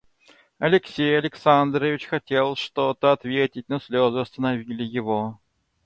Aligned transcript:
Алексей 0.57 1.15
Александрович 1.15 2.07
хотел 2.07 2.55
что-то 2.55 3.11
ответить, 3.11 3.65
но 3.69 3.79
слезы 3.79 4.17
остановили 4.17 4.81
его. 4.81 5.39